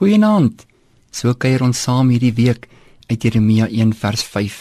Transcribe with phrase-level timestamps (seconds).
[0.00, 0.62] Goeienaand.
[1.12, 2.62] So kuier ons saam hierdie week
[3.10, 4.60] uit Jeremia 1 vers 5.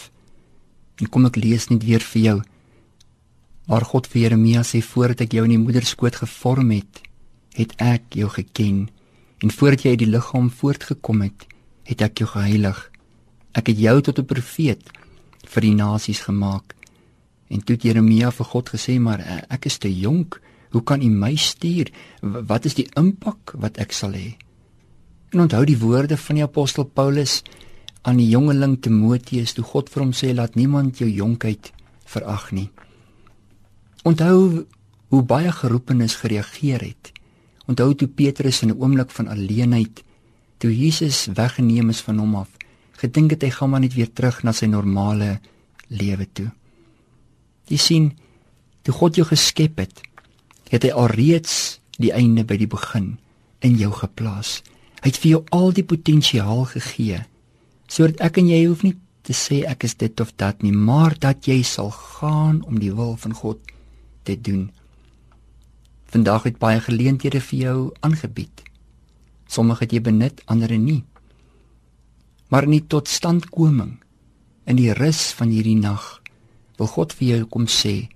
[1.00, 2.34] En kom ek lees net weer vir jou.
[3.72, 7.00] Waar God vir Jeremia sê voordat ek jou in die moederskoot gevorm het,
[7.56, 8.82] het ek jou geken
[9.40, 11.48] en voordat jy uit die liggaam voortgekom het,
[11.88, 12.84] het ek jou geheilig.
[13.56, 14.92] Ek het jou tot 'n profeet
[15.48, 16.76] vir die nasies gemaak.
[17.48, 20.42] En toe Jeremia vir God gesê, maar eh, ek is te jonk.
[20.72, 21.88] Hoe kan U my stuur?
[22.22, 24.36] Wat is die impak wat ek sal hê?
[25.30, 27.42] En onthou die woorde van die apostel Paulus
[28.02, 31.72] aan die jongeling Timoteus toe God vir hom sê laat niemand jou jonkheid
[32.10, 32.70] verag nie.
[34.08, 34.66] Onthou
[35.10, 37.12] hoe baie geroepenes gereageer het.
[37.70, 40.04] Onthou toe Petrus in 'n oomblik van alleenheid
[40.58, 42.50] toe Jesus weggeneem is van hom af,
[43.00, 45.40] gedink het hy gaan maar net weer terug na sy normale
[45.88, 46.52] lewe toe.
[47.68, 48.12] Jy sien,
[48.84, 50.02] toe God jou geskep het,
[50.70, 53.18] het hy alreeds die einde by die begin
[53.60, 54.62] in jou geplaas.
[55.00, 57.26] Hy het vir jou al die potensiaal gegee
[57.90, 58.94] sodat ek en jy hoef nie
[59.26, 62.92] te sê ek is dit of dat nie, maar dat jy sal gaan om die
[62.94, 63.58] wil van God
[64.30, 64.68] te doen.
[66.14, 68.62] Vandag het baie geleenthede vir jou aangebied.
[69.50, 71.02] Sommige het jy benut, ander nie.
[72.50, 73.98] Maar in die totstandkoming
[74.70, 76.20] in die rus van hierdie nag
[76.78, 78.10] wil God vir jou kom sê,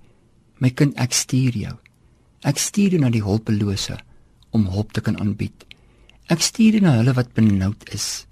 [0.62, 1.74] my kind, ek stuur jou.
[2.46, 3.98] Ek stuur jou na die hulpelose
[4.54, 5.66] om hulp te kan aanbied.
[6.32, 8.24] Ek stuur na hulle wat benoud is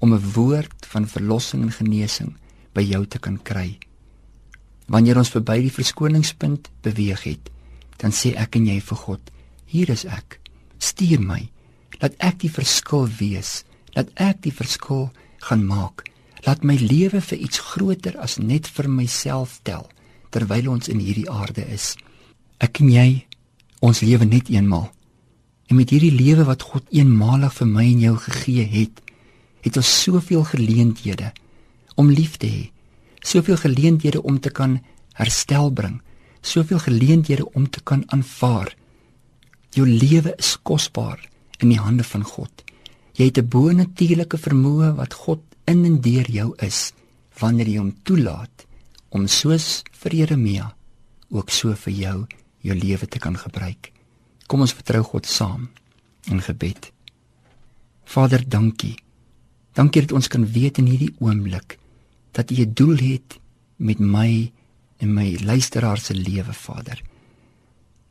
[0.00, 2.36] om 'n woord van verlossing en genesing
[2.72, 3.78] by jou te kan kry.
[4.86, 7.50] Wanneer ons verby die verskoningspunt beweeg het,
[7.96, 9.20] dan sê ek en jy vir God:
[9.66, 10.40] Hier is ek.
[10.78, 11.50] Stuur my.
[12.00, 13.64] Laat ek die verskil wees.
[13.92, 16.08] Laat ek die verskil gaan maak.
[16.46, 19.88] Laat my lewe vir iets groter as net vir myself tel
[20.30, 21.96] terwyl ons in hierdie aarde is.
[22.58, 23.26] Ek en jy,
[23.80, 24.92] ons lewe net eenmal.
[25.68, 29.02] En met hierdie lewe wat God eenmalig vir my en jou gegee het,
[29.64, 31.32] het ons soveel geleenthede
[32.00, 32.64] om lief te hê.
[33.20, 34.78] Soveel geleenthede om te kan
[35.18, 35.98] herstel bring.
[36.40, 38.72] Soveel geleenthede om te kan aanvaar.
[39.76, 41.20] Jou lewe is kosbaar
[41.58, 42.64] in die hande van God.
[43.18, 46.92] Jy het 'n bo-natuurlike vermoë wat God in en deur jou is
[47.38, 48.66] wanneer jy hom toelaat
[49.08, 50.74] om soos vir Jeremia
[51.30, 52.26] ook so vir jou
[52.60, 53.97] jou lewe te kan gebruik.
[54.48, 55.68] Kom ons vertrou God saam
[56.32, 56.88] in gebed.
[58.08, 58.96] Vader, dankie.
[59.76, 61.76] Dankie dat ons kan weet in hierdie oomblik
[62.32, 63.38] dat U 'n doel het
[63.76, 64.52] met my
[64.98, 67.02] en my luisteraar se lewe, Vader.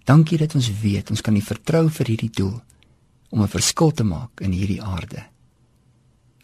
[0.03, 2.62] Dankie dat ons weet ons kan U vertrou vir hierdie doel
[3.30, 5.26] om 'n verskil te maak in hierdie aarde.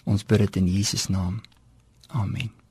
[0.03, 1.41] Ons bid dit in Jesus naam.
[2.07, 2.62] Amen.